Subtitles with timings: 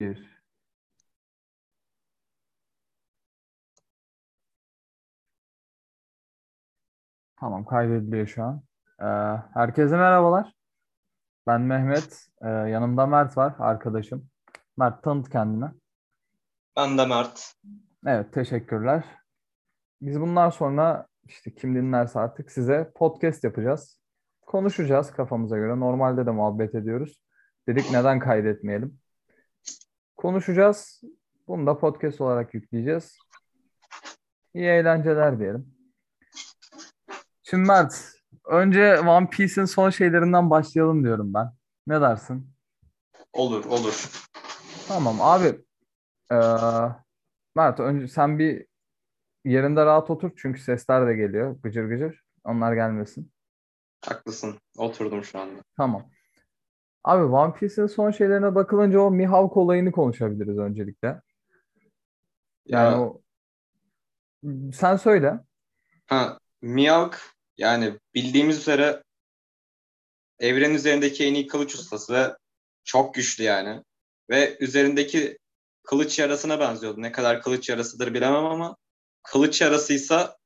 [0.00, 0.44] Bir.
[7.40, 8.62] Tamam kaydediliyor şu an.
[9.00, 9.04] Ee,
[9.54, 10.52] herkese merhabalar.
[11.46, 12.26] Ben Mehmet.
[12.42, 14.30] Ee, yanımda Mert var arkadaşım.
[14.76, 15.66] Mert tanıt kendini.
[16.76, 17.54] Ben de Mert.
[18.06, 19.04] Evet teşekkürler.
[20.00, 24.00] Biz bundan sonra işte kim dinlerse artık size podcast yapacağız.
[24.46, 25.80] Konuşacağız kafamıza göre.
[25.80, 27.22] Normalde de muhabbet ediyoruz.
[27.68, 29.00] Dedik neden kaydetmeyelim.
[30.24, 31.00] Konuşacağız.
[31.48, 33.18] Bunu da podcast olarak yükleyeceğiz.
[34.54, 35.74] İyi eğlenceler diyelim.
[37.42, 38.12] Şimdi Mert,
[38.44, 41.52] önce One Piece'in son şeylerinden başlayalım diyorum ben.
[41.86, 42.50] Ne dersin?
[43.32, 44.26] Olur, olur.
[44.88, 45.60] Tamam abi.
[46.32, 46.36] Ee,
[47.56, 48.66] Mert önce sen bir
[49.44, 52.22] yerinde rahat otur çünkü sesler de geliyor gıcır gıcır.
[52.44, 53.32] Onlar gelmesin.
[54.06, 54.58] Haklısın.
[54.76, 55.62] Oturdum şu anda.
[55.76, 56.10] Tamam.
[57.04, 61.20] Abi One Piece'in son şeylerine bakılınca o Mihawk olayını konuşabiliriz öncelikle.
[62.66, 63.22] Yani Ya, o
[64.72, 65.40] sen söyle.
[66.06, 67.18] ha, Mihawk
[67.58, 69.02] yani bildiğimiz üzere
[70.38, 72.36] evren üzerindeki en iyi kılıç ustası ve
[72.84, 73.82] çok güçlü yani.
[74.30, 75.38] Ve üzerindeki
[75.82, 77.02] kılıç yarasına benziyordu.
[77.02, 78.76] Ne kadar kılıç yarasıdır bilemem ama
[79.22, 80.36] kılıç yarasıysa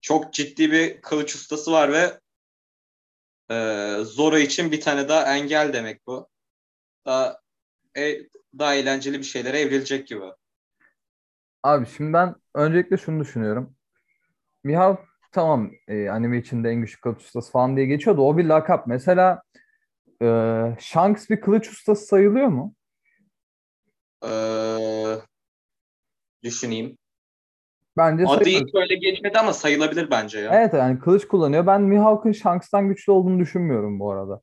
[0.00, 2.20] çok ciddi bir kılıç ustası var ve
[3.50, 3.54] e,
[4.04, 6.28] Zoro için bir tane daha engel demek bu.
[7.06, 7.40] Daha,
[7.96, 8.18] e,
[8.58, 10.24] daha eğlenceli bir şeylere evrilecek gibi.
[11.62, 13.76] Abi şimdi ben öncelikle şunu düşünüyorum.
[14.64, 15.00] Mihawk
[15.32, 18.22] tamam e, anime içinde en güçlü kılıç ustası falan diye geçiyordu.
[18.22, 18.86] O bir lakap.
[18.86, 19.42] Mesela
[20.22, 20.26] e,
[20.80, 22.74] Shanks bir kılıç ustası sayılıyor mu?
[24.24, 25.20] Ee,
[26.42, 26.98] düşüneyim.
[27.98, 30.50] Bence Adı hiç öyle geçmedi ama sayılabilir bence ya.
[30.54, 31.66] Evet yani kılıç kullanıyor.
[31.66, 34.40] Ben Mihawk'ın Shanks'tan güçlü olduğunu düşünmüyorum bu arada.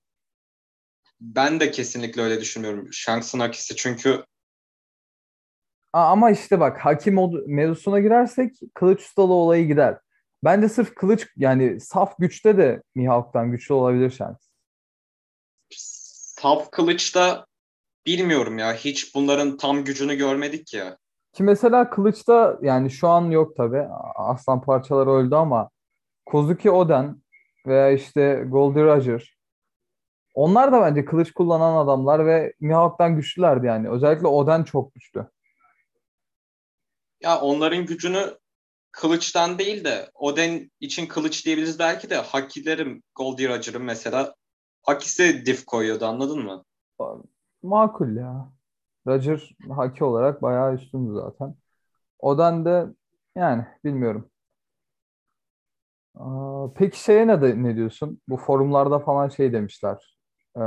[1.21, 2.87] Ben de kesinlikle öyle düşünmüyorum.
[2.91, 4.23] Shanks'ın akisi çünkü
[5.93, 9.97] Ama işte bak hakim mevzusuna girersek kılıç ustalı olayı gider.
[10.43, 14.47] Bence sırf kılıç yani saf güçte de Mihawk'tan güçlü olabilir Shanks.
[15.75, 17.45] saf kılıçta
[18.05, 18.73] bilmiyorum ya.
[18.73, 20.97] Hiç bunların tam gücünü görmedik ya.
[21.35, 23.81] Ki mesela kılıçta yani şu an yok tabii.
[23.81, 25.69] A- Aslan parçaları öldü ama
[26.25, 27.21] Kozuki Oden
[27.67, 29.35] veya işte Goldie Roger
[30.33, 33.89] onlar da bence kılıç kullanan adamlar ve Mihawk'tan güçlülerdi yani.
[33.89, 35.25] Özellikle Oden çok güçlü.
[37.21, 38.37] Ya onların gücünü
[38.91, 44.35] kılıçtan değil de Oden için kılıç diyebiliriz belki de Hakilerim Goldie Roger'ın mesela
[44.83, 46.63] Hakisi diff koyuyordu anladın mı?
[47.63, 48.54] Makul ya.
[49.07, 51.55] Roger haki olarak bayağı üstündü zaten.
[52.19, 52.87] Oden de
[53.37, 54.31] yani bilmiyorum.
[56.15, 58.21] Aa, peki şeye ne, de, ne diyorsun?
[58.27, 60.17] Bu forumlarda falan şey demişler.
[60.57, 60.61] Ee,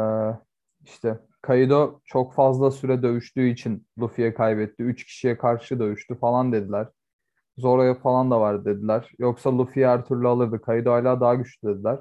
[0.84, 4.82] işte Kaido çok fazla süre dövüştüğü için Luffy'ye kaybetti.
[4.82, 6.88] Üç kişiye karşı dövüştü falan dediler.
[7.58, 9.12] Zoro'ya falan da var dediler.
[9.20, 10.62] Yoksa Luffy'yi her türlü alırdı.
[10.62, 12.00] Kaido hala daha güçlü dediler.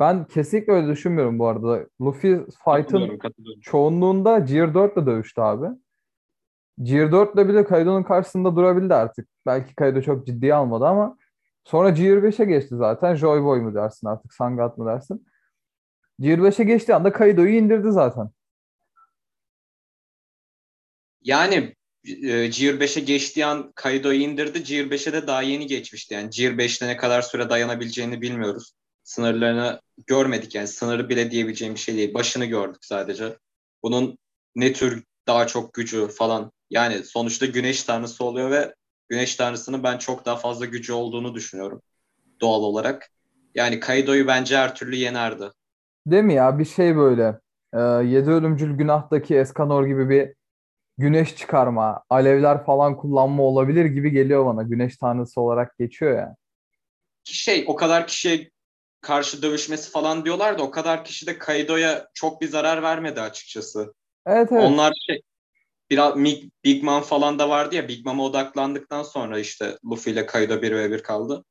[0.00, 1.86] Ben kesinlikle öyle düşünmüyorum bu arada.
[2.00, 3.18] Luffy fight'ın
[3.62, 5.66] çoğunluğunda Gear 4 ile dövüştü abi.
[6.82, 9.28] Gear 4 ile bile Kaido'nun karşısında durabildi artık.
[9.46, 11.18] Belki Kaido çok ciddiye almadı ama
[11.64, 13.14] sonra Gear 5'e geçti zaten.
[13.14, 15.26] Joy Boy mu dersin artık, Sangat mı dersin?
[16.20, 18.30] Gear 5'e geçtiği anda Kaido'yu indirdi zaten.
[21.22, 24.62] Yani e, Gear 5'e geçtiği an Kaido'yu indirdi.
[24.62, 26.14] Gear 5'e de daha yeni geçmişti.
[26.14, 28.79] Yani Gear 5'te ne kadar süre dayanabileceğini bilmiyoruz.
[29.10, 30.68] Sınırlarını görmedik yani.
[30.68, 32.14] Sınırı bile diyebileceğim bir şey değil.
[32.14, 33.36] Başını gördük sadece.
[33.82, 34.18] Bunun
[34.56, 36.52] ne tür daha çok gücü falan.
[36.70, 38.74] Yani sonuçta güneş tanrısı oluyor ve
[39.08, 41.82] güneş tanrısının ben çok daha fazla gücü olduğunu düşünüyorum.
[42.40, 43.10] Doğal olarak.
[43.54, 45.44] Yani Kaido'yu bence her türlü yenerdi.
[46.06, 46.58] Değil mi ya?
[46.58, 47.38] Bir şey böyle.
[47.74, 50.34] E, Yedi Ölümcül Günah'taki Eskanor gibi bir
[50.98, 54.62] güneş çıkarma, alevler falan kullanma olabilir gibi geliyor bana.
[54.62, 56.36] Güneş tanrısı olarak geçiyor ya.
[57.24, 58.50] şey o kadar kişiye
[59.00, 63.94] karşı dövüşmesi falan diyorlar da o kadar kişi de Kaido'ya çok bir zarar vermedi açıkçası.
[64.26, 64.62] Evet evet.
[64.62, 65.22] Onlar şey
[65.90, 66.16] biraz
[66.64, 70.72] Big, Mom falan da vardı ya Big Mom'a odaklandıktan sonra işte Luffy ile Kaido 1
[70.72, 71.44] ve 1 kaldı.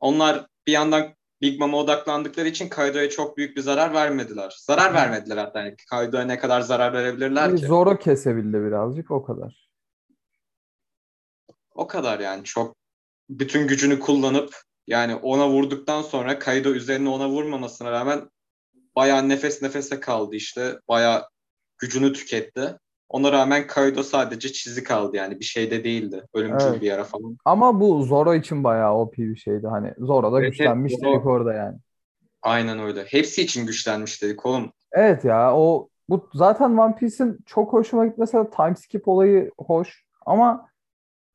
[0.00, 4.56] Onlar bir yandan Big Mom'a odaklandıkları için Kaido'ya çok büyük bir zarar vermediler.
[4.60, 5.60] Zarar vermediler hatta.
[5.60, 7.66] Yani Kaido'ya ne kadar zarar verebilirler Bir ki?
[7.66, 9.70] Zoro kesebildi birazcık o kadar.
[11.74, 12.76] O kadar yani çok
[13.28, 18.30] bütün gücünü kullanıp yani ona vurduktan sonra Kaido üzerine ona vurmamasına rağmen
[18.96, 20.78] bayağı nefes nefese kaldı işte.
[20.88, 21.22] Bayağı
[21.78, 22.78] gücünü tüketti.
[23.08, 26.22] Ona rağmen Kaido sadece çizi kaldı yani bir şey de değildi.
[26.34, 26.82] Ölümcül Evet.
[26.82, 27.36] bir yara falan.
[27.44, 29.66] Ama bu Zoro için bayağı OP bir şeydi.
[29.66, 31.76] Hani Zoro da Evet, güçlenmiş evet, dedik orada yani.
[32.42, 33.04] Aynen öyle.
[33.04, 34.72] Hepsi için güçlenmiş dedik oğlum.
[34.92, 40.04] Evet ya o bu zaten One Piece'in çok hoşuma gitmesi de time skip olayı hoş
[40.26, 40.68] ama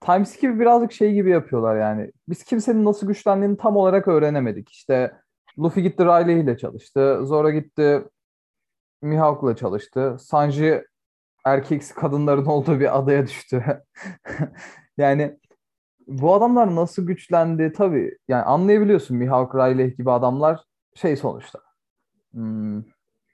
[0.02, 2.12] time skip birazcık şey gibi yapıyorlar yani.
[2.30, 4.70] Biz kimsenin nasıl güçlendiğini tam olarak öğrenemedik.
[4.70, 5.12] İşte
[5.60, 7.20] Luffy gitti Riley ile çalıştı.
[7.26, 8.04] Zoro gitti
[9.02, 10.18] Mihawk'la çalıştı.
[10.20, 10.84] Sanji
[11.46, 13.84] erkeksi kadınların olduğu bir adaya düştü.
[14.98, 15.38] yani
[16.08, 20.60] bu adamlar nasıl güçlendi tabii yani anlayabiliyorsun Mihawk, Riley gibi adamlar
[20.96, 21.60] şey sonuçta.
[22.32, 22.84] Hmm,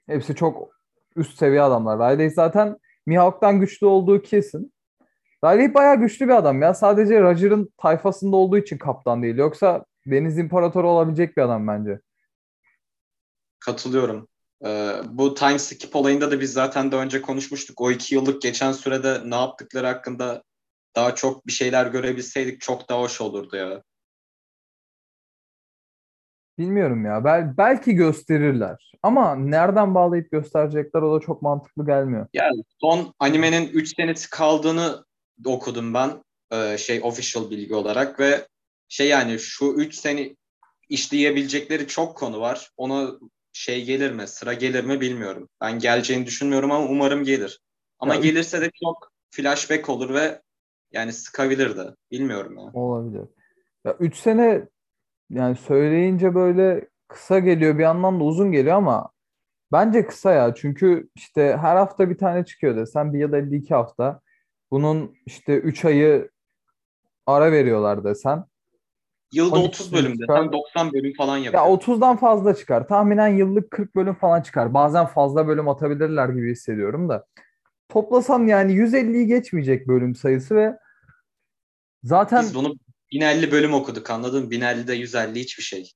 [0.06, 0.68] hepsi çok
[1.16, 1.98] üst seviye adamlar.
[1.98, 2.76] Riley zaten
[3.06, 4.72] Mihawk'tan güçlü olduğu kesin.
[5.44, 6.74] Riley bayağı güçlü bir adam ya.
[6.74, 9.36] Sadece Roger'ın tayfasında olduğu için kaptan değil.
[9.36, 12.00] Yoksa Deniz İmparatoru olabilecek bir adam bence.
[13.60, 14.28] Katılıyorum.
[14.64, 17.80] Ee, bu time skip olayında da biz zaten daha önce konuşmuştuk.
[17.80, 20.42] O iki yıllık geçen sürede ne yaptıkları hakkında
[20.96, 23.82] daha çok bir şeyler görebilseydik çok daha hoş olurdu ya.
[26.58, 27.24] Bilmiyorum ya.
[27.24, 28.92] Bel belki gösterirler.
[29.02, 32.26] Ama nereden bağlayıp gösterecekler o da çok mantıklı gelmiyor.
[32.32, 35.04] Yani son animenin 3 senesi kaldığını
[35.44, 36.22] okudum ben.
[36.52, 38.46] Ee, şey official bilgi olarak ve
[38.88, 40.36] şey yani şu 3 sene
[40.88, 42.70] işleyebilecekleri çok konu var.
[42.76, 43.20] Onu
[43.52, 45.48] şey gelir mi, sıra gelir mi bilmiyorum.
[45.60, 47.60] Ben geleceğini düşünmüyorum ama umarım gelir.
[47.98, 50.42] Ama ya, gelirse de çok flashback olur ve
[50.92, 51.94] yani sıkabilir de.
[52.10, 52.80] Bilmiyorum ya.
[52.80, 53.28] Olabilir.
[53.84, 54.68] Ya 3 sene
[55.30, 59.10] yani söyleyince böyle kısa geliyor bir yandan da uzun geliyor ama
[59.72, 60.54] bence kısa ya.
[60.54, 64.20] Çünkü işte her hafta bir tane çıkıyor desen bir ya da 52 hafta.
[64.70, 66.30] Bunun işte 3 ayı
[67.26, 68.44] ara veriyorlar desen.
[69.32, 71.64] Yılda 30 bölüm desen 90 bölüm falan yapıyor.
[71.64, 72.88] Ya 30'dan fazla çıkar.
[72.88, 74.74] Tahminen yıllık 40 bölüm falan çıkar.
[74.74, 77.26] Bazen fazla bölüm atabilirler gibi hissediyorum da.
[77.88, 80.78] Toplasan yani 150'yi geçmeyecek bölüm sayısı ve
[82.02, 82.74] zaten Biz bunu
[83.12, 84.50] 1050 bölüm okuduk anladın mı?
[84.50, 85.92] 1050'de 150 hiçbir şey.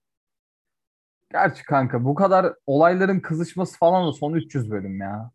[1.33, 5.31] Gerçi kanka bu kadar olayların kızışması falan da son 300 bölüm ya.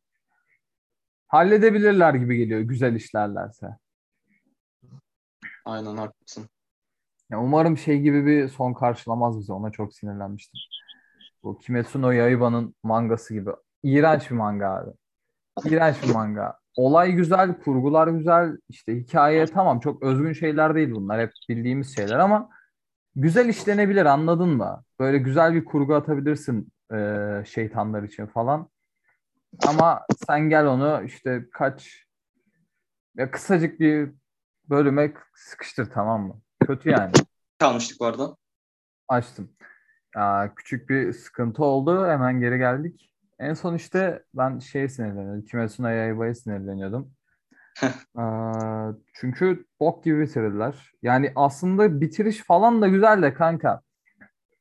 [1.27, 3.67] Halledebilirler gibi geliyor güzel işlerlerse.
[5.65, 6.49] Aynen haklısın.
[7.29, 9.53] Ya umarım şey gibi bir son karşılamaz bize.
[9.53, 10.59] Ona çok sinirlenmiştim.
[11.43, 13.49] Bu Kimetsu no Yaiba'nın mangası gibi.
[13.83, 14.91] İğrenç bir manga abi.
[15.65, 16.59] İğrenç bir manga.
[16.75, 18.57] Olay güzel, kurgular güzel.
[18.69, 21.21] İşte hikaye tamam çok özgün şeyler değil bunlar.
[21.21, 22.49] Hep bildiğimiz şeyler ama
[23.15, 24.83] güzel işlenebilir anladın mı?
[24.99, 26.97] Böyle güzel bir kurgu atabilirsin e,
[27.45, 28.69] şeytanlar için falan.
[29.67, 32.05] Ama sen gel onu işte kaç
[33.17, 34.11] ya kısacık bir
[34.69, 36.41] bölüme sıkıştır tamam mı?
[36.67, 37.11] Kötü yani.
[37.59, 38.35] Kalmıştık bu arada.
[39.07, 39.51] Açtım.
[40.15, 42.07] Aa, küçük bir sıkıntı oldu.
[42.07, 43.13] Hemen geri geldik.
[43.39, 45.45] En son işte ben şeye sinirleniyordum.
[45.45, 47.11] Kimetsu no Yaiba'ya sinirleniyordum.
[48.15, 50.91] Aa, çünkü bok gibi bitirdiler.
[51.01, 53.81] Yani aslında bitiriş falan da güzel de kanka.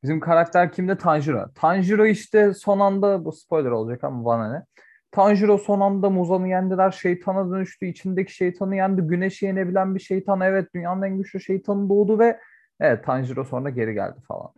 [0.03, 0.99] Bizim karakter kimde?
[0.99, 1.47] Tanjiro.
[1.55, 4.65] Tanjiro işte son anda bu spoiler olacak ama bana ne.
[5.11, 6.91] Tanjiro son anda Muzan'ı yendiler.
[6.91, 7.87] Şeytana dönüştü.
[7.87, 9.03] içindeki şeytanı yendi.
[9.03, 10.41] Güneşi yenebilen bir şeytan.
[10.41, 12.41] Evet dünyanın en güçlü şeytanı doğdu ve
[12.81, 14.53] evet Tanjiro sonra geri geldi falan.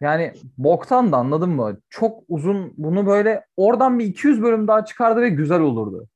[0.00, 1.80] Yani boktan da anladın mı?
[1.88, 6.08] Çok uzun bunu böyle oradan bir 200 bölüm daha çıkardı ve güzel olurdu.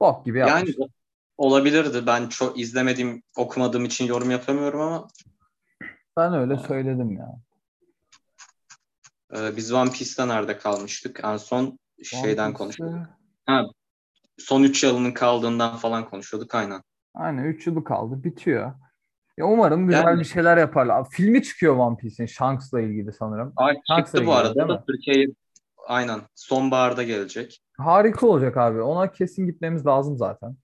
[0.00, 0.76] Bok gibi yapmış.
[0.78, 0.88] Yani
[1.36, 2.06] olabilirdi.
[2.06, 5.08] Ben çok izlemediğim, okumadığım için yorum yapamıyorum ama
[6.16, 7.34] ben öyle söyledim ya.
[9.36, 11.20] Ee, biz One Piece'te nerede kalmıştık?
[11.24, 13.06] En son şeyden konuşuyorduk.
[13.46, 13.64] Ha,
[14.38, 16.82] son 3 yılının kaldığından falan konuşuyorduk aynen.
[17.14, 18.24] Aynen 3 yılı kaldı.
[18.24, 18.72] Bitiyor.
[19.38, 21.10] Ya umarım güzel yani, bir şeyler yaparlar.
[21.10, 23.52] Filmi çıkıyor One Piece'in Shanks'la ilgili sanırım.
[23.56, 25.26] Ay, çıktı bu arada da Türkiye'ye
[25.86, 27.62] aynen sonbaharda gelecek.
[27.78, 28.82] Harika olacak abi.
[28.82, 30.56] Ona kesin gitmemiz lazım zaten.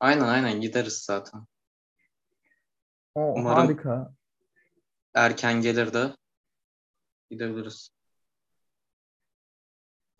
[0.00, 1.40] Aynen aynen gideriz zaten.
[3.14, 4.12] O Umarım harika.
[5.14, 6.16] Erken gelir de
[7.30, 7.90] gidebiliriz.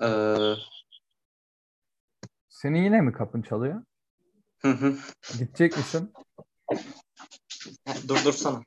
[0.02, 0.54] Ee...
[2.48, 3.82] Senin yine mi kapın çalıyor?
[4.58, 4.96] Hı hı.
[5.38, 6.12] Gidecek misin?
[8.08, 8.62] Dur dursana.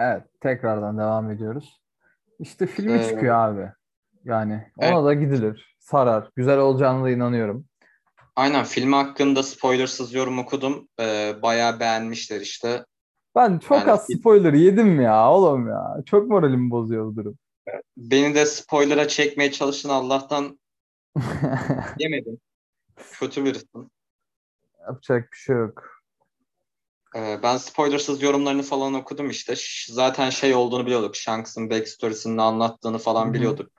[0.00, 1.80] Evet, tekrardan devam ediyoruz.
[2.38, 3.72] İşte filmi ee, çıkıyor abi.
[4.24, 5.04] Yani ona evet.
[5.04, 5.76] da gidilir.
[5.78, 6.30] Sarar.
[6.36, 7.66] Güzel olacağına da inanıyorum.
[8.36, 10.88] Aynen film hakkında spoilersız yorum okudum.
[11.00, 12.84] Ee, bayağı beğenmişler işte.
[13.36, 16.02] Ben çok yani, az spoiler yedim ya oğlum ya.
[16.06, 17.38] Çok moralimi bozuyor bu durum.
[17.96, 20.58] Beni de spoiler'a çekmeye çalışın Allah'tan
[21.98, 22.40] yemedim.
[22.96, 23.90] Kötü birisin.
[24.80, 26.02] Yapacak bir şey yok.
[27.16, 29.54] Ee, ben spoilersız yorumlarını falan okudum işte.
[29.88, 31.16] Zaten şey olduğunu biliyorduk.
[31.16, 33.34] Shanks'ın backstory'sini anlattığını falan Hı-hı.
[33.34, 33.70] biliyorduk.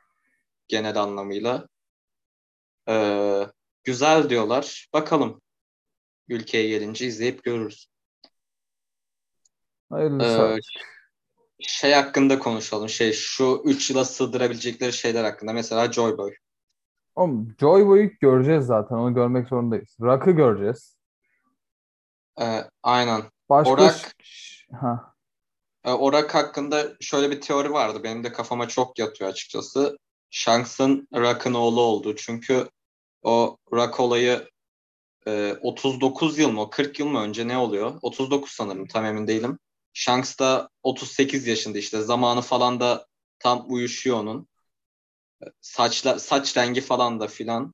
[0.68, 1.68] Genel anlamıyla.
[2.90, 3.48] Ee,
[3.84, 4.90] güzel diyorlar.
[4.94, 5.42] Bakalım.
[6.28, 7.88] Ülkeye gelince izleyip görürüz.
[9.90, 10.58] Hayırlısı.
[10.58, 10.60] Ee,
[11.60, 12.90] şey hakkında konuşalım.
[12.90, 15.54] Şey şu 3 yıla sığdırabilecekleri şeyler hakkında.
[15.54, 16.34] Mesela Joy Boy.
[17.16, 18.96] Oğlum Joy Boy'u göreceğiz zaten.
[18.96, 19.98] Onu görmek zorundayız.
[20.02, 20.98] Rock'ı göreceğiz.
[22.42, 23.22] Ee, aynen.
[23.50, 24.14] Başka Orak-
[24.82, 25.14] ha.
[25.86, 28.04] Ee, Orak hakkında şöyle bir teori vardı.
[28.04, 29.98] Benim de kafama çok yatıyor açıkçası.
[30.30, 32.16] Shanks'ın Rock'ın oğlu olduğu.
[32.16, 32.70] Çünkü
[33.22, 34.50] o Rock olayı
[35.28, 38.00] e, 39 yıl mı 40 yıl mı önce ne oluyor?
[38.02, 39.60] 39 sanırım tam emin değilim.
[40.00, 42.02] Shanks da 38 yaşında işte.
[42.02, 43.06] Zamanı falan da
[43.40, 44.48] tam uyuşuyor onun.
[45.62, 47.74] Saçla, saç rengi falan da filan.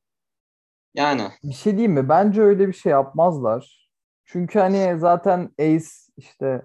[0.93, 2.09] Yani Bir şey diyeyim mi?
[2.09, 3.89] Bence öyle bir şey yapmazlar.
[4.25, 5.85] Çünkü hani zaten Ace
[6.17, 6.61] işte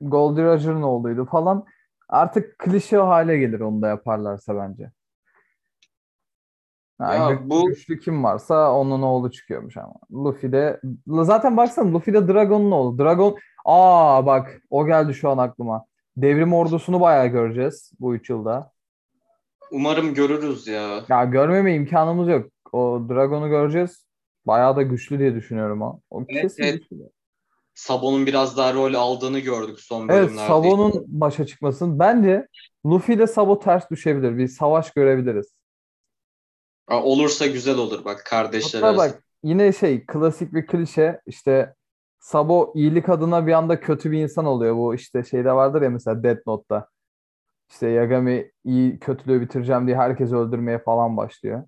[0.00, 1.64] Goldie Roger'ın oğluydu falan.
[2.08, 4.90] Artık klişe hale gelir onu da yaparlarsa bence.
[6.98, 9.94] Ha, Ya bu- güçlü kim varsa onun oğlu çıkıyormuş ama.
[10.12, 12.98] Luffy de zaten baksana Luffy de Dragon'un oğlu.
[12.98, 15.84] Dragon aa bak o geldi şu an aklıma.
[16.16, 18.72] Devrim ordusunu bayağı göreceğiz bu üç yılda.
[19.70, 21.04] umarım görürüz ya.
[21.08, 22.50] Ya görmeme imkanımız yok.
[22.72, 24.06] O Dragon'u göreceğiz.
[24.46, 26.00] Bayağı da güçlü diye düşünüyorum o.
[26.10, 26.74] O Evet, kesin evet.
[26.74, 26.96] güçlü.
[27.74, 30.48] Sabon'un biraz daha rol aldığını gördük son Evet, bölümlerde.
[30.48, 31.98] Sabo'nun başa çıkmasın.
[31.98, 32.46] Bence
[32.86, 34.38] Luffy ile Sabo ters düşebilir.
[34.38, 35.52] Bir savaş görebiliriz.
[36.88, 39.14] Aa, Olursa güzel olur bak kardeşler Hatta arası.
[39.14, 41.74] bak yine şey klasik bir klişe işte
[42.22, 44.76] Sabo iyilik adına bir anda kötü bir insan oluyor.
[44.76, 46.88] Bu işte şeyde vardır ya mesela Death Note'da.
[47.70, 51.64] İşte Yagami iyi kötülüğü bitireceğim diye herkesi öldürmeye falan başlıyor.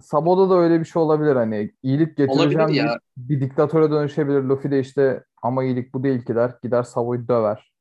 [0.00, 2.88] Sabo'da da öyle bir şey olabilir hani iyilik getireceğim Olabilir ya.
[2.88, 4.42] deyip bir diktatöre dönüşebilir.
[4.42, 6.54] Luffy de işte ama iyilik bu değil ki der.
[6.62, 7.72] Gider Sabo'yu döver.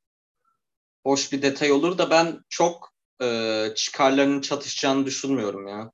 [1.05, 5.91] Hoş bir detay olur da ben çok e, çıkarlarının çatışacağını düşünmüyorum ya.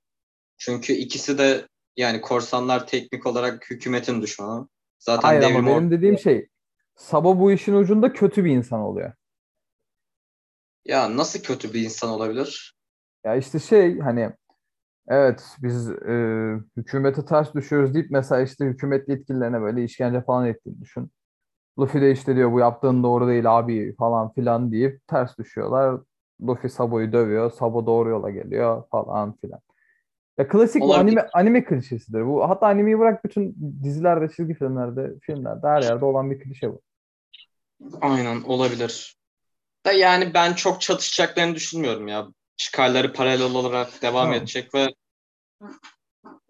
[0.58, 4.68] Çünkü ikisi de yani korsanlar teknik olarak hükümetin düşmanı.
[5.00, 6.48] Zaten Hayır ama benim dediğim şey
[6.96, 9.14] Sabo bu işin ucunda kötü bir insan oluyor.
[10.86, 12.78] ya nasıl kötü bir insan olabilir?
[13.26, 14.32] Ya işte şey hani
[15.08, 16.14] evet biz e,
[16.78, 21.12] hükümete ters düşüyoruz deyip mesela işte hükümet yetkililerine böyle işkence falan ettiğini düşün.
[21.80, 26.02] Luffy de işte diyor bu yaptığın doğru değil abi falan filan deyip ters düşüyorlar.
[26.42, 27.52] Luffy Sabo'yu dövüyor.
[27.52, 29.60] Sabo doğru yola geliyor falan filan.
[30.38, 32.28] Ya klasik bu anime anime klişesidir.
[32.28, 36.82] Bu hatta animeyi bırak bütün dizilerde, çizgi filmlerde, filmlerde her yerde olan bir klişe bu.
[38.02, 39.18] Aynen olabilir.
[39.86, 42.28] Da yani ben çok çatışacaklarını düşünmüyorum ya.
[42.58, 44.34] Çıkarları paralel olarak devam Tamam.
[44.34, 44.88] edecek ve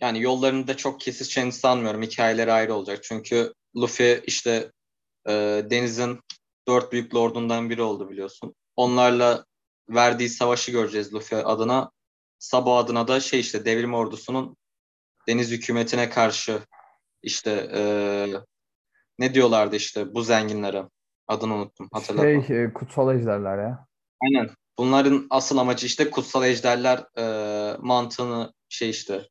[0.01, 2.01] yani yollarını da çok kesişeceğini sanmıyorum.
[2.01, 3.03] Hikayeleri ayrı olacak.
[3.03, 4.71] Çünkü Luffy işte
[5.27, 5.31] e,
[5.69, 6.19] denizin
[6.67, 8.55] dört büyük lordundan biri oldu biliyorsun.
[8.75, 9.45] Onlarla
[9.89, 11.91] verdiği savaşı göreceğiz Luffy adına.
[12.39, 14.57] Sabo adına da şey işte devrim ordusunun
[15.27, 16.59] deniz hükümetine karşı
[17.21, 17.81] işte e,
[19.19, 20.83] ne diyorlardı işte bu zenginlere.
[21.27, 22.43] Adını unuttum hatırlatma.
[22.43, 23.85] Şey, e, kutsal ejderler ya.
[24.21, 24.49] Aynen.
[24.77, 29.27] Bunların asıl amacı işte kutsal ejderler e, mantığını şey işte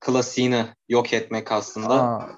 [0.00, 1.94] klasiğini yok etmek aslında.
[1.94, 2.30] Aa,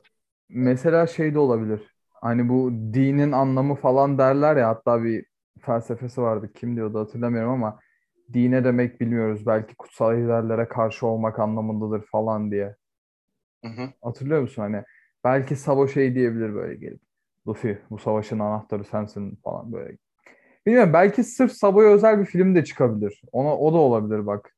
[0.49, 1.97] mesela şey de olabilir.
[2.11, 5.26] Hani bu dinin anlamı falan derler ya hatta bir
[5.61, 6.52] felsefesi vardı.
[6.54, 7.78] Kim diyordu hatırlamıyorum ama
[8.35, 9.47] dine demek bilmiyoruz.
[9.47, 12.77] Belki kutsal ejderlere karşı olmak anlamındadır falan diye.
[13.65, 13.93] Hı hı.
[14.03, 14.83] Hatırlıyor musun hani?
[15.25, 17.01] Belki Sabo şey diyebilir böyle gelip.
[17.49, 19.97] Luffy bu savaşın anahtarı sensin falan böyle.
[20.67, 23.23] Bilmiyorum belki sırf Sabo'ya özel bir film de çıkabilir.
[23.33, 24.57] Ona, o da olabilir bak.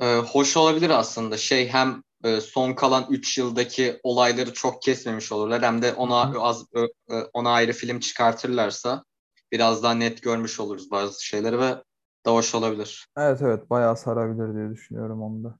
[0.00, 1.36] E, hoş olabilir aslında.
[1.36, 6.40] Şey hem e, son kalan 3 yıldaki olayları çok kesmemiş olurlar hem de ona Hı.
[6.40, 9.04] az ö- ona ayrı film çıkartırlarsa
[9.52, 11.74] biraz daha net görmüş oluruz bazı şeyleri ve
[12.24, 13.08] daha hoş olabilir.
[13.16, 15.58] Evet evet bayağı sarabilir diye düşünüyorum onu da.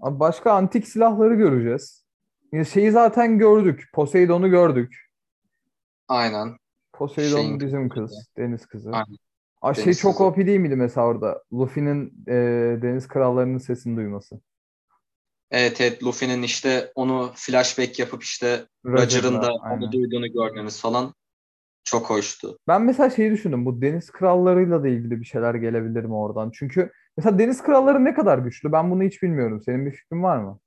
[0.00, 2.04] Abi başka antik silahları göreceğiz.
[2.52, 3.90] Ya Şeyi zaten gördük.
[3.94, 5.10] Poseidon'u gördük.
[6.08, 6.56] Aynen.
[6.92, 8.06] Poseidon Şeyin bizim kızı.
[8.06, 8.90] kız, deniz kızı.
[8.92, 9.16] Aynen.
[9.62, 10.24] Aa, şey Deniz çok kızı.
[10.24, 11.42] OP değil miydi mesela orada?
[11.52, 12.32] Luffy'nin e,
[12.82, 14.40] deniz krallarının sesini duyması.
[15.50, 19.82] Evet evet Luffy'nin işte onu flashback yapıp işte Roger'ın da aynen.
[19.82, 21.14] onu duyduğunu görmemiz falan
[21.84, 22.58] çok hoştu.
[22.68, 23.66] Ben mesela şeyi düşündüm.
[23.66, 26.50] Bu deniz krallarıyla da ilgili bir şeyler gelebilir mi oradan?
[26.54, 28.72] Çünkü mesela deniz kralları ne kadar güçlü?
[28.72, 29.62] Ben bunu hiç bilmiyorum.
[29.64, 30.60] Senin bir fikrin var mı?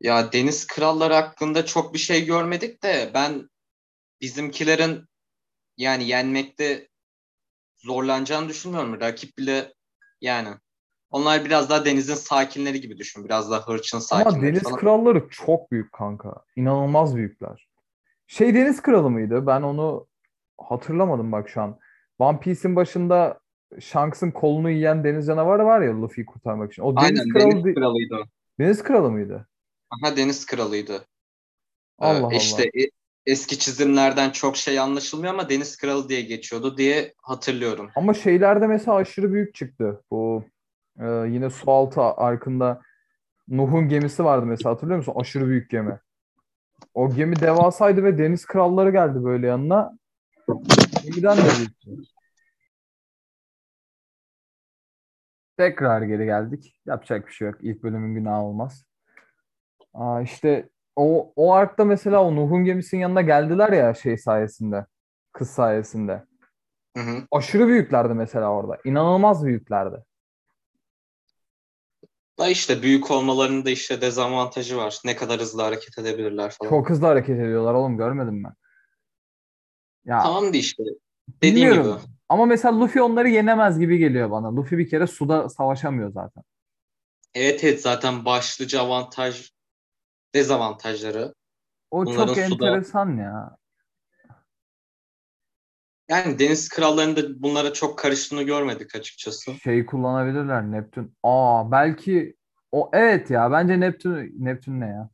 [0.00, 3.48] Ya Deniz Kralları hakkında çok bir şey görmedik de ben
[4.20, 5.04] bizimkilerin
[5.76, 6.88] yani yenmekte
[7.76, 9.00] zorlanacağını düşünmüyorum.
[9.00, 9.74] Rakip bile
[10.20, 10.48] yani
[11.10, 13.24] onlar biraz daha denizin sakinleri gibi düşün.
[13.24, 14.76] Biraz daha hırçın Ama sakinleri deniz falan.
[14.76, 16.44] kralları çok büyük kanka.
[16.56, 17.68] İnanılmaz büyükler.
[18.26, 19.46] Şey deniz kralı mıydı?
[19.46, 20.06] Ben onu
[20.68, 21.78] hatırlamadım bak şu an.
[22.18, 23.40] One Piece'in başında
[23.80, 26.82] Shanks'ın kolunu yiyen deniz canavarı var ya Luffy'yi kurtarmak için.
[26.82, 28.16] O deniz Aynen kralı Deniz de- Kralıydı
[28.60, 29.46] deniz kralı mıydı?
[29.90, 30.94] Aha Deniz Kralıydı.
[32.02, 32.84] Ee, Allah işte Allah.
[32.84, 32.90] e-
[33.26, 37.90] eski çizimlerden çok şey anlaşılmıyor ama Deniz Kralı diye geçiyordu diye hatırlıyorum.
[37.96, 40.02] Ama şeylerde mesela aşırı büyük çıktı.
[40.10, 40.44] Bu
[41.00, 42.82] e, yine sualtı arkında
[43.48, 45.14] Nuh'un gemisi vardı mesela hatırlıyor musun?
[45.16, 45.98] Aşırı büyük gemi.
[46.94, 49.98] O gemi devasaydı ve deniz kralları geldi böyle yanına.
[51.04, 51.90] Gemiden de büyüktü.
[55.56, 56.80] Tekrar geri geldik.
[56.86, 57.56] Yapacak bir şey yok.
[57.60, 58.84] İlk bölümün günahı olmaz.
[59.94, 64.86] Aa işte o, o arkta mesela o Nuh'un gemisinin yanına geldiler ya şey sayesinde.
[65.32, 66.24] Kız sayesinde.
[66.96, 67.26] Hı hı.
[67.30, 68.78] Aşırı büyüklerdi mesela orada.
[68.84, 69.96] İnanılmaz büyüklerdi.
[72.38, 74.98] Da işte büyük olmalarının da işte dezavantajı var.
[75.04, 76.70] Ne kadar hızlı hareket edebilirler falan.
[76.70, 78.52] Çok hızlı hareket ediyorlar oğlum görmedim mi?
[80.04, 80.82] Ya Tamam da işte.
[81.42, 82.00] Dediğim bilmiyorum.
[82.00, 82.12] gibi.
[82.28, 84.56] Ama mesela Luffy onları yenemez gibi geliyor bana.
[84.56, 86.42] Luffy bir kere suda savaşamıyor zaten.
[87.34, 89.50] Evet evet zaten başlıca avantaj
[90.34, 91.34] dezavantajları.
[91.90, 93.56] O Bunların çok suda- enteresan ya.
[96.08, 99.52] Yani deniz krallarının da bunlara çok karıştığını görmedik açıkçası.
[99.54, 101.16] Şeyi kullanabilirler Neptün.
[101.22, 102.36] Aa belki
[102.72, 105.10] o evet ya bence Neptün Neptün ne ya?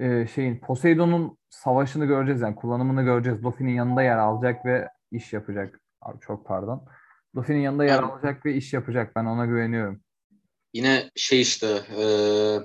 [0.00, 3.44] Ee, şeyin Poseidon'un savaşını göreceğiz yani kullanımını göreceğiz.
[3.44, 5.80] Luffy'nin yanında yer alacak ve iş yapacak.
[6.00, 6.84] Abi çok pardon.
[7.36, 8.04] Luffy'nin yanında yer Evet.
[8.04, 9.16] alacak ve iş yapacak.
[9.16, 10.00] Ben ona güveniyorum.
[10.74, 12.60] Yine şey işte eee,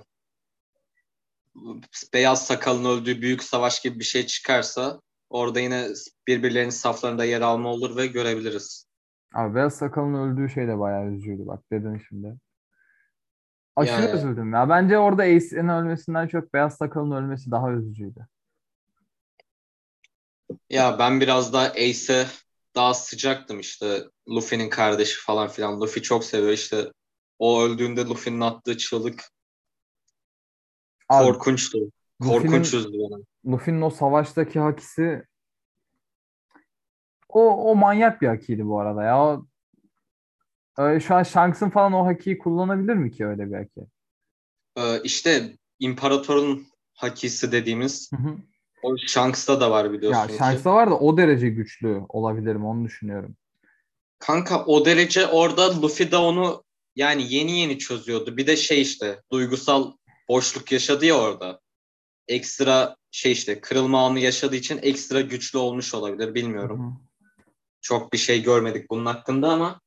[2.13, 5.87] beyaz sakalın öldüğü büyük savaş gibi bir şey çıkarsa orada yine
[6.27, 8.87] birbirlerinin saflarında yer alma olur ve görebiliriz.
[9.35, 12.35] Abi Beyaz Sakal'ın öldüğü şey de bayağı üzücüydü bak dedin şimdi.
[13.77, 14.69] Aşırı Yani- üzüldüm ya.
[14.69, 18.27] Bence orada Ace'in ölmesinden çok Beyaz Sakal'ın ölmesi daha üzücüydü.
[20.69, 22.25] Ya ben biraz daha Ace'e
[22.75, 25.81] daha sıcaktım işte Luffy'nin kardeşi falan filan.
[25.81, 26.91] Luffy çok seviyor işte.
[27.39, 29.23] O öldüğünde Luffy'nin attığı çığlık
[31.09, 31.79] Abi, korkunçtu.
[32.21, 33.23] Korkunç üzdü beni.
[33.53, 35.23] Luffy'nin o savaştaki hakisi
[37.29, 39.41] o, o manyak bir hakiydi bu arada ya.
[40.79, 43.81] Ee, şu an Shanks'ın falan o hakiyi kullanabilir mi ki öyle bir haki?
[44.77, 48.37] Ee, işte İmparator'un hakisi dediğimiz Hı hı.
[48.83, 50.37] o Shanks'ta da var biliyorsun Ya.
[50.37, 53.35] Shanks'ta var da o derece güçlü olabilir mi onu düşünüyorum.
[54.19, 56.63] Kanka o derece orada Luffy de onu
[56.95, 58.37] yani yeni yeni çözüyordu.
[58.37, 59.91] Bir de şey işte duygusal
[60.29, 61.59] boşluk yaşadı ya orada.
[62.27, 66.91] Ekstra şey işte kırılma anı yaşadığı için ekstra güçlü olmuş olabilir Hı bilmiyorum.
[66.91, 67.07] hı.
[67.81, 69.81] Çok bir şey görmedik bunun hakkında ama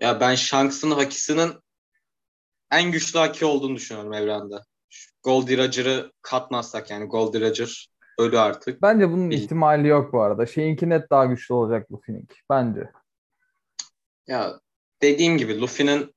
[0.00, 1.52] ya ben Shanks'ın hakisinin
[2.70, 4.54] en güçlü haki olduğunu düşünüyorum evrende.
[5.22, 8.82] Goldie Roger'ı katmazsak yani Goldie Roger ölü artık.
[8.82, 10.46] Bence bunun Bil- ihtimali yok bu arada.
[10.46, 12.36] Şeyinki net daha güçlü olacak Luffy'ninki.
[12.50, 12.90] Bence.
[14.26, 14.60] Ya
[15.02, 16.14] dediğim gibi Luffy'nin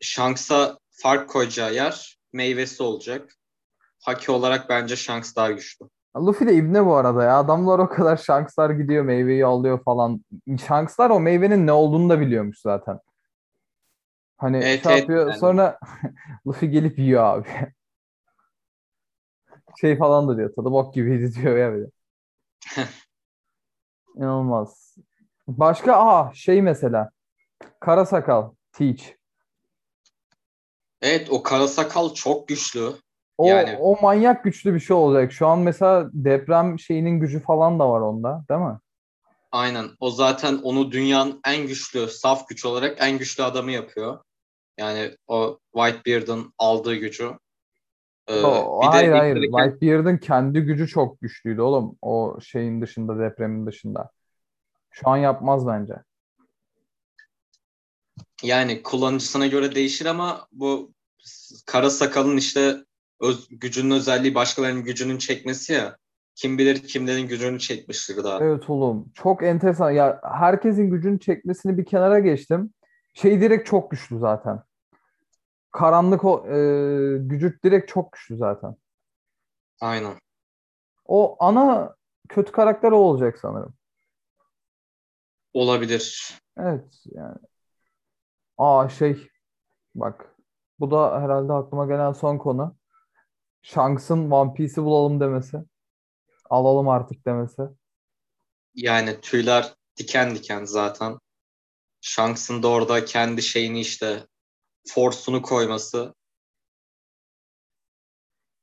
[0.00, 3.36] Shanks'a fark koyacağı yer meyvesi olacak.
[4.00, 5.86] Haki olarak bence Shanks daha güçlü.
[6.16, 7.38] Luffy de ibne bu arada ya.
[7.38, 10.24] Adamlar o kadar Shanks'lar gidiyor meyveyi alıyor falan.
[10.66, 13.00] Shanks'lar o meyvenin ne olduğunu da biliyormuş zaten.
[14.36, 15.38] Hani Evet, şey evet, yapıyor yani.
[15.38, 15.78] sonra
[16.46, 17.48] Luffy gelip yiyor abi.
[19.80, 21.90] Şey falan da diyor tadı bok gibiydi diyor ya bir de.
[24.16, 24.96] İnanılmaz.
[25.48, 27.10] Başka aha şey mesela.
[27.80, 28.50] Kara sakal.
[28.72, 29.04] Teach.
[31.02, 32.92] Evet o kara sakal çok güçlü.
[33.40, 35.32] O, Yani- o manyak güçlü bir şey olacak.
[35.32, 38.78] Şu an mesela deprem şeyinin gücü falan da var onda, değil mi?
[39.52, 39.86] Aynen.
[40.00, 44.18] O zaten onu dünyanın en güçlü, saf güç olarak en güçlü adamı yapıyor.
[44.78, 47.30] Yani o Whitebeard'ın aldığı gücü.
[48.28, 49.36] Ee, O, bir de hayır hayır.
[49.36, 51.96] dikdörtgen- Whitebeard'ın kendi gücü çok güçlüydü oğlum.
[52.02, 54.10] O şeyin dışında, depremin dışında.
[54.90, 55.94] Şu an yapmaz bence.
[58.42, 60.92] Yani kullanıcısına göre değişir ama bu
[61.66, 62.76] kara sakalın işte
[63.20, 65.96] öz, gücünün özelliği başkalarının gücünün çekmesi ya.
[66.34, 68.44] Kim bilir kimlerin gücünü çekmiştir daha.
[68.44, 69.12] Evet oğlum.
[69.14, 69.90] Çok enteresan.
[69.90, 72.74] Ya herkesin gücünü çekmesini bir kenara geçtim.
[73.14, 74.62] Şey direkt çok güçlü zaten.
[75.72, 76.58] Karanlık o e,
[77.18, 78.76] gücü direkt çok güçlü zaten.
[79.80, 80.14] Aynen.
[81.04, 81.94] O ana
[82.28, 83.74] kötü karakter o olacak sanırım.
[85.52, 86.38] Olabilir.
[86.58, 87.38] Evet yani.
[88.58, 89.28] Aa şey
[89.94, 90.36] bak
[90.80, 92.76] bu da herhalde aklıma gelen son konu.
[93.62, 95.58] Shanks'ın One Piece'i bulalım demesi.
[96.50, 97.62] Alalım artık demesi.
[98.74, 101.18] Yani tüyler diken diken zaten.
[102.00, 104.26] Shanks'ın da orada kendi şeyini işte
[104.88, 106.14] force'unu koyması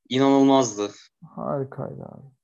[0.09, 0.91] inanılmazdı.
[1.35, 2.37] Harikaydı abi.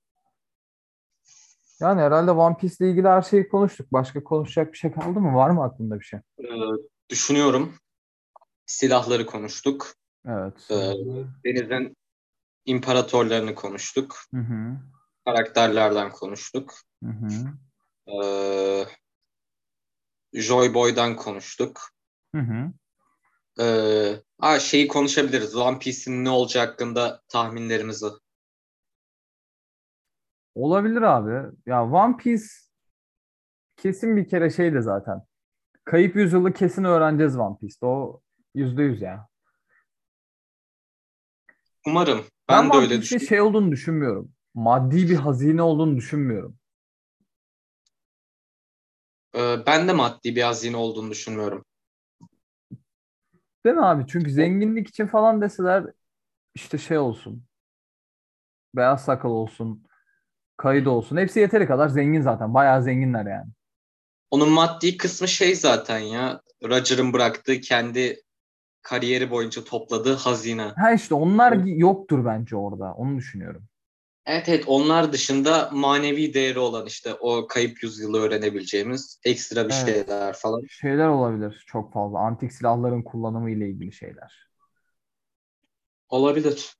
[1.79, 3.93] Yani herhalde One Piece ile ilgili her şeyi konuştuk.
[3.93, 5.35] Başka konuşacak bir şey kaldı mı?
[5.35, 6.19] Var mı aklında bir şey?
[6.39, 6.45] Ee,
[7.09, 7.73] düşünüyorum.
[8.65, 9.93] Silahları konuştuk.
[10.25, 10.67] Evet.
[10.71, 10.93] Ee,
[11.45, 11.95] Deniz'in
[12.65, 14.17] imparatorlarını konuştuk.
[14.33, 14.77] Hı hı.
[15.25, 16.73] karakterlerden konuştuk.
[17.03, 17.27] Hı hı.
[18.07, 18.85] Ee,
[20.33, 21.81] Joy Boy'dan konuştuk.
[22.35, 22.73] Hı hı.
[23.63, 25.55] Ee, ha, şeyi konuşabiliriz.
[25.55, 28.05] One Piece'in ne olacağı hakkında tahminlerimizi.
[30.55, 31.55] Olabilir abi.
[31.65, 32.45] Ya One Piece
[33.77, 35.21] kesin bir kere şeydi zaten.
[35.85, 37.85] Kayıp yüzyılı kesin öğreneceğiz One Piece'te.
[37.85, 38.21] O
[38.55, 39.27] yüzde yüz ya.
[41.87, 42.25] Umarım.
[42.49, 43.27] Ben, Ben de öyle Piece'in düşünüyorum.
[43.29, 44.31] şey olduğunu düşünmüyorum.
[44.53, 46.57] Maddi bir hazine olduğunu düşünmüyorum.
[49.35, 51.65] Ee, ben de maddi bir hazine olduğunu düşünmüyorum.
[53.65, 54.05] Değil mi abi?
[54.07, 55.85] Çünkü zenginlik için falan deseler
[56.55, 57.45] işte şey olsun.
[58.75, 59.83] Beyaz sakal olsun.
[60.57, 61.17] Kayıt olsun.
[61.17, 62.53] Hepsi yeteri kadar zengin zaten.
[62.53, 63.51] Bayağı zenginler yani.
[64.31, 66.41] Onun maddi kısmı şey zaten ya.
[66.63, 68.21] Roger'ın bıraktığı kendi
[68.83, 70.71] kariyeri boyunca topladığı hazine.
[70.77, 72.93] Ha işte onlar yoktur bence orada.
[72.93, 73.63] Onu düşünüyorum.
[74.25, 79.85] Evet evet onlar dışında manevi değeri olan işte o kayıp yüzyılı öğrenebileceğimiz ekstra bir Evet.
[79.85, 80.61] şeyler falan.
[80.69, 82.19] Şeyler olabilir çok fazla.
[82.19, 84.49] Antik silahların kullanımı ile ilgili şeyler.
[86.09, 86.75] Olabilir.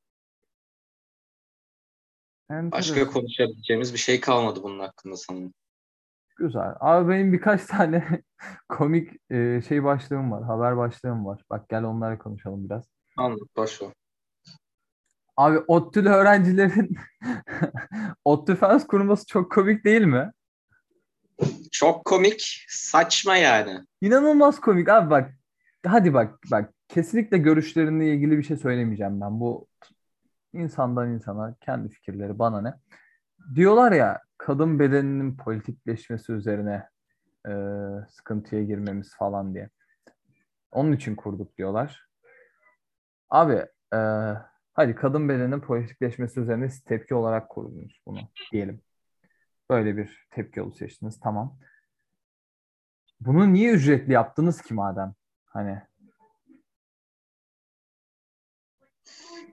[2.49, 2.71] Enteresan.
[2.71, 5.53] Başka konuşabileceğimiz bir şey kalmadı bunun hakkında sanırım.
[6.35, 6.75] Güzel.
[6.79, 8.21] Abi benim birkaç tane
[8.69, 10.43] komik e, şey başlığım var.
[10.43, 11.41] Haber başlığım var.
[11.49, 12.83] Bak gel onlara konuşalım biraz.
[13.17, 13.47] Anladım.
[13.57, 13.79] Ver.
[15.37, 16.97] Abi ODTÜ'lü öğrencilerin
[18.25, 20.31] ODTÜ Fens kurması çok komik değil mi?
[21.71, 23.79] Çok komik, saçma yani.
[24.01, 25.31] İnanılmaz komik abi bak.
[25.85, 29.39] Hadi bak bak kesinlikle görüşlerinle ilgili bir şey söylemeyeceğim ben.
[29.39, 29.67] Bu
[30.53, 32.73] insandan insana kendi fikirleri bana ne.
[33.55, 36.89] Diyorlar ya kadın bedeninin politikleşmesi üzerine
[37.47, 37.53] e,
[38.09, 39.69] sıkıntıya girmemiz falan diye.
[40.71, 42.07] Onun için kurduk diyorlar.
[43.29, 43.99] Abi e,
[44.73, 48.19] hadi kadın bedeninin politikleşmesi üzerine tepki olarak kurdunuz bunu
[48.51, 48.81] diyelim.
[49.69, 51.59] Böyle bir tepki yolu seçtiniz tamam.
[53.19, 55.13] Bunu niye ücretli yaptınız ki madem?
[55.45, 55.81] Hani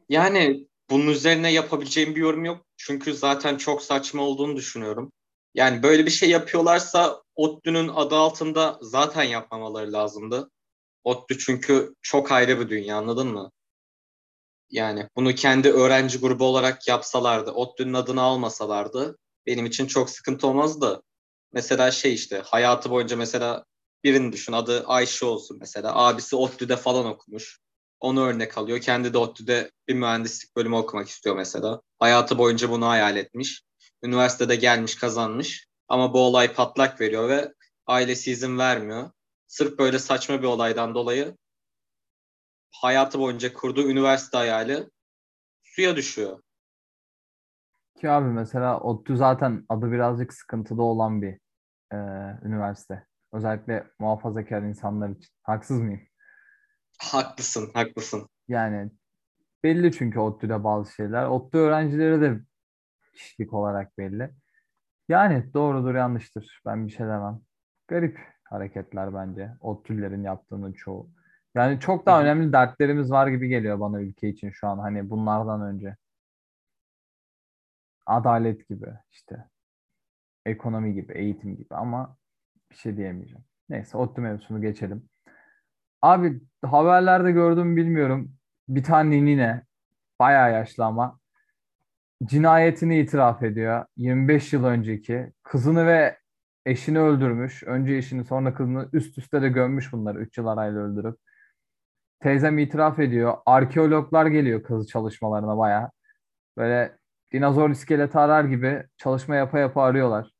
[0.08, 2.69] Yani bunun üzerine yapabileceğim bir yorum yok.
[2.86, 5.12] Çünkü zaten çok saçma olduğunu düşünüyorum.
[5.54, 10.50] Yani böyle bir şey yapıyorlarsa ODTÜ'nün adı altında zaten yapmamaları lazımdı.
[11.04, 13.50] ODTÜ çünkü çok ayrı bir dünya anladın mı?
[14.70, 21.02] Yani bunu kendi öğrenci grubu olarak yapsalardı, ODTÜ'nün adını almasalardı benim için çok sıkıntı olmazdı.
[21.52, 23.64] Mesela şey işte hayatı boyunca mesela
[24.04, 25.96] birini düşün adı Ayşe olsun mesela.
[25.96, 27.58] Abisi ODTÜ'de falan okumuş.
[28.00, 28.80] Onu örnek alıyor.
[28.80, 31.80] Kendi de bir mühendislik bölümü okumak istiyor mesela.
[31.98, 33.62] Hayatı boyunca bunu hayal etmiş.
[34.02, 35.66] Üniversitede gelmiş kazanmış.
[35.88, 37.54] Ama bu olay patlak veriyor ve
[37.86, 39.10] ailesi izin vermiyor.
[39.46, 41.36] Sırf böyle saçma bir olaydan dolayı
[42.72, 44.90] hayatı boyunca kurduğu üniversite hayali
[45.62, 46.42] suya düşüyor.
[48.00, 51.38] ki abi mesela ODTÜ zaten adı birazcık sıkıntıda olan bir
[51.92, 51.96] e,
[52.42, 53.06] üniversite.
[53.32, 55.30] Özellikle muhafazakar insanlar için.
[55.42, 56.09] Haksız mıyım?
[57.00, 58.28] Haklısın, haklısın.
[58.48, 58.90] Yani
[59.64, 61.26] belli çünkü ODTÜ'de bazı şeyler.
[61.26, 62.40] ODTÜ öğrencileri de
[63.12, 64.30] kişilik olarak belli.
[65.08, 66.60] Yani doğrudur yanlıştır.
[66.66, 67.40] Ben bir şey demem.
[67.88, 69.50] Garip hareketler bence.
[69.60, 71.10] ODTÜ'lerin yaptığının çoğu.
[71.54, 74.78] Yani çok daha önemli dertlerimiz var gibi geliyor bana ülke için şu an.
[74.78, 75.96] Hani bunlardan önce.
[78.06, 79.48] Adalet gibi işte.
[80.46, 82.16] Ekonomi gibi, eğitim gibi ama
[82.70, 83.44] bir şey diyemeyeceğim.
[83.68, 85.08] Neyse ODTÜ mevzusunu geçelim.
[86.02, 88.32] Abi haberlerde gördüm bilmiyorum.
[88.68, 89.62] Bir tane nine
[90.18, 91.18] bayağı yaşlı ama
[92.24, 93.86] cinayetini itiraf ediyor.
[93.96, 96.18] 25 yıl önceki kızını ve
[96.66, 97.62] eşini öldürmüş.
[97.62, 101.18] Önce eşini sonra kızını üst üste de gömmüş bunları 3 yıl arayla öldürüp.
[102.20, 103.34] Teyzem itiraf ediyor.
[103.46, 105.90] Arkeologlar geliyor kazı çalışmalarına bayağı.
[106.56, 106.98] Böyle
[107.32, 110.30] dinozor iskeleti arar gibi çalışma yapa yapa arıyorlar.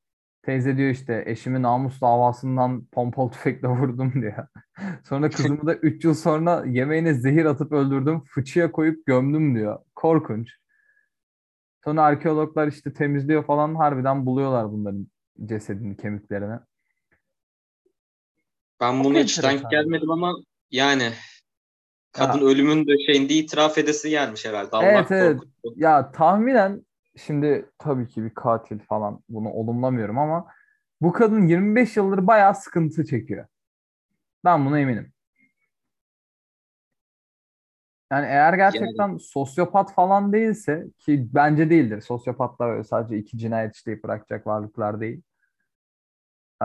[0.43, 4.47] Teyze diyor işte eşimi namus davasından pompalı tüfekle vurdum diyor.
[5.09, 8.25] Sonra kızımı da 3 yıl sonra yemeğine zehir atıp öldürdüm.
[8.25, 9.79] Fıçıya koyup gömdüm diyor.
[9.95, 10.49] Korkunç.
[11.85, 15.07] Sonra arkeologlar işte temizliyor falan harbiden buluyorlar bunların
[15.47, 16.59] cesedini, kemiklerini.
[18.81, 20.35] Ben bunu hiç denk gelmedim ama
[20.71, 21.11] yani
[22.13, 24.71] kadın ölümün döşeğinde itiraf edesi gelmiş herhalde.
[24.73, 25.41] Allah Evet, evet.
[25.77, 26.85] Ya tahminen
[27.17, 30.47] şimdi tabii ki bir katil falan bunu olumlamıyorum ama
[31.01, 33.47] bu kadın 25 yıldır bayağı sıkıntı çekiyor.
[34.45, 35.13] Ben buna eminim.
[38.13, 42.01] Yani eğer gerçekten sosyopat falan değilse ki bence değildir.
[42.01, 45.23] Sosyopatlar öyle sadece iki cinayet işleyip bırakacak varlıklar değil.
[46.63, 46.65] Ee,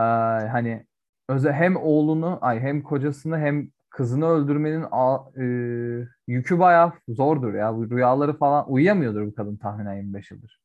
[0.50, 0.86] hani
[1.28, 7.72] özel hem oğlunu ay hem kocasını hem kızını öldürmenin e, yükü bayağı zordur ya.
[7.72, 10.60] Rüyaları falan uyuyamıyordur bu kadın tahminen 25 yıldır.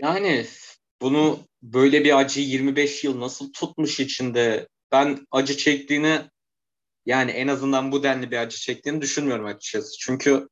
[0.00, 0.46] Yani
[1.00, 4.68] bunu böyle bir acıyı 25 yıl nasıl tutmuş içinde?
[4.92, 6.20] Ben acı çektiğini
[7.06, 9.98] yani en azından bu denli bir acı çektiğini düşünmüyorum açıkçası.
[9.98, 10.48] Çünkü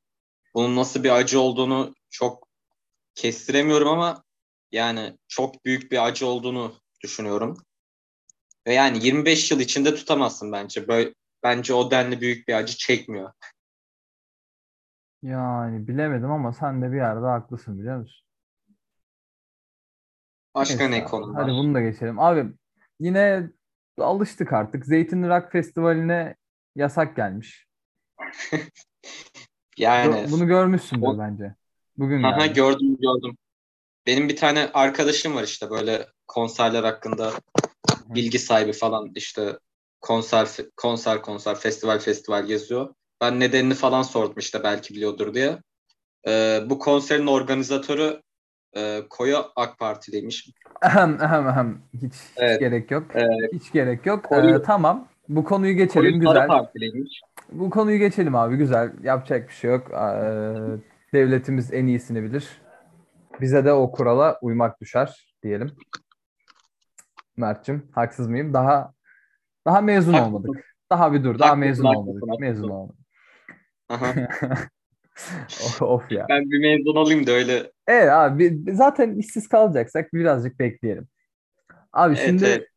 [0.54, 2.48] bunun nasıl bir acı olduğunu çok
[3.14, 4.24] kestiremiyorum ama
[4.72, 7.56] yani çok büyük bir acı olduğunu düşünüyorum.
[8.66, 10.88] Ve yani 25 yıl içinde tutamazsın bence.
[10.88, 13.32] Böyle, bence o denli büyük bir acı çekmiyor.
[15.22, 18.26] Yani bilemedim ama sen de bir yerde haklısın biliyor musun?
[20.54, 21.58] Başka Neyse ne konu Hadi var?
[21.58, 22.18] bunu da geçelim.
[22.18, 22.52] Abi
[23.00, 23.50] yine
[23.98, 24.86] alıştık artık.
[24.86, 26.36] Zeytin Rock Festivali'ne
[26.76, 27.66] yasak gelmiş.
[29.78, 31.54] Yani Bunu görmüşsündür O- bence.
[31.96, 33.36] Bugün aha, gördüm gördüm.
[34.06, 37.32] Benim bir tane arkadaşım var işte böyle konserler hakkında
[38.14, 39.58] bilgi sahibi falan işte
[40.00, 42.94] konser konser konser festival festival geziyor.
[43.20, 45.58] Ben nedenini falan sordum işte belki biliyordur diye.
[46.28, 48.20] Ee, bu konserin organizatörü
[48.76, 50.50] e, Koya AK Partiliymiş.
[50.82, 51.82] Ahem, ahem, ahem.
[51.94, 52.60] Hiç, hiç Evet.
[52.60, 53.16] gerek yok.
[53.16, 54.24] Ee, Hiç gerek yok.
[54.24, 55.08] Koyu- Ee, tamam.
[55.28, 56.10] Bu konuyu geçelim.
[56.10, 56.46] Koyu Güzel.
[56.48, 57.20] Partiliymiş.
[57.52, 58.56] Bu konuyu geçelim abi.
[58.56, 58.92] Güzel.
[59.02, 59.90] Yapacak bir şey yok.
[59.90, 60.54] Ee,
[61.12, 62.48] devletimiz en iyisini bilir.
[63.40, 65.70] Bize de o kurala uymak düşer diyelim.
[67.36, 68.54] Mert'cim haksız mıyım?
[68.54, 68.92] Daha
[69.66, 70.34] daha mezun Haklısın.
[70.34, 70.64] olmadık.
[70.90, 71.38] Daha bir dur.
[71.38, 72.22] Daha Haklısın, mezun haklısın, olmadık.
[72.22, 72.40] haklısın.
[72.40, 72.96] Mezun olmadık.
[75.80, 76.26] Of, ya.
[76.28, 77.72] Ben bir mezun olayım da öyle.
[77.86, 81.08] Evet abi bi- zaten işsiz kalacaksak birazcık bekleyelim.
[81.92, 82.68] Abi Evet, şimdi evet.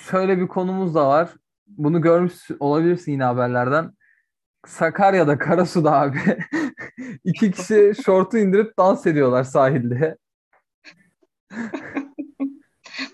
[0.00, 1.28] şöyle bir konumuz da var.
[1.66, 3.90] Bunu görmüş olabilirsin yine haberlerden.
[4.66, 6.18] Sakarya'da Karasu'da abi
[7.24, 10.16] iki kişi şortu indirip dans ediyorlar sahilde.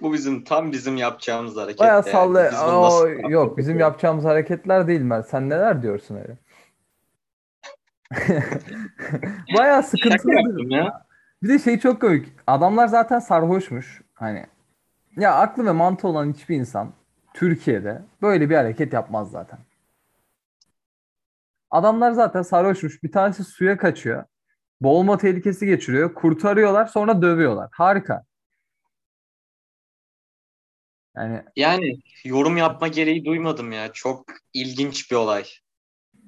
[0.02, 1.80] Bu bizim tam bizim yapacağımız hareket.
[1.80, 2.02] Yani.
[2.02, 2.50] salla.
[2.52, 3.86] Biz bunu Oo, nasıl yok bizim ya?
[3.86, 5.28] yapacağımız hareketler değil Mert.
[5.28, 6.36] Sen neler diyorsun öyle?
[9.56, 10.74] Şaka sıkıntılı.
[10.74, 11.04] ya.
[11.42, 12.28] Bir de şey çok komik.
[12.46, 14.02] Adamlar zaten sarhoşmuş.
[14.14, 14.46] Hani
[15.16, 16.92] ya aklı ve mantığı olan hiçbir insan
[17.34, 19.58] Türkiye'de böyle bir hareket yapmaz zaten.
[21.70, 23.02] Adamlar zaten sarhoşmuş.
[23.02, 24.24] Bir tanesi suya kaçıyor.
[24.80, 26.14] Boğulma tehlikesi geçiriyor.
[26.14, 27.68] Kurtarıyorlar sonra dövüyorlar.
[27.72, 28.24] Harika.
[31.18, 33.92] Yani Yani yorum yapma gereği duymadım ya.
[33.92, 35.44] Çok ilginç bir olay.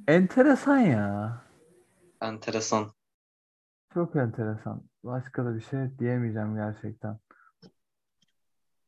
[0.09, 1.43] enteresan ya.
[2.23, 2.93] Enteresan.
[3.95, 4.83] Çok enteresan.
[5.05, 7.19] Başka da bir şey diyemeyeceğim gerçekten.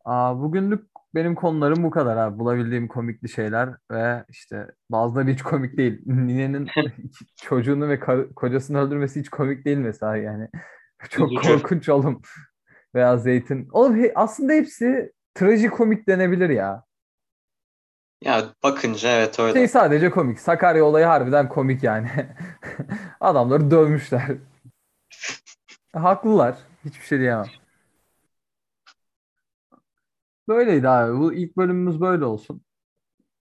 [0.05, 2.39] Aa, bugünlük benim konularım bu kadar abi.
[2.39, 6.03] Bulabildiğim komikli şeyler ve işte bazıları hiç komik değil.
[6.07, 6.69] Ninenin
[7.43, 10.49] çocuğunu ve kar- kocasını öldürmesi hiç komik değil mesela yani.
[11.11, 12.23] Çok korkunç oğlum.
[12.95, 13.69] Veya Zeytin.
[13.73, 16.85] Oğlum he- aslında hepsi trajikomik denebilir ya.
[18.23, 19.53] Ya bakınca evet öyle.
[19.53, 20.41] Şey sadece komik.
[20.41, 22.09] Sakarya olayı harbiden komik yani.
[23.21, 24.37] Adamları dövmüşler.
[25.93, 26.59] Haklılar.
[26.85, 27.47] Hiçbir şey diyemem.
[30.49, 31.19] Böyleydi abi.
[31.19, 32.63] Bu ilk bölümümüz böyle olsun.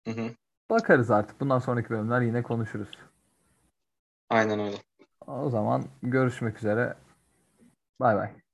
[0.08, 0.30] Hı hı.
[0.70, 1.40] Bakarız artık.
[1.40, 2.92] Bundan sonraki bölümler yine konuşuruz.
[4.30, 4.78] Aynen öyle.
[5.28, 6.98] O zaman görüşmek üzere.
[8.00, 8.47] Bay bay.